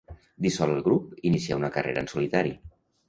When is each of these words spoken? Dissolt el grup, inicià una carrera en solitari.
Dissolt 0.45 0.73
el 0.77 0.81
grup, 0.87 1.13
inicià 1.33 1.59
una 1.61 1.73
carrera 1.77 2.03
en 2.07 2.11
solitari. 2.15 2.57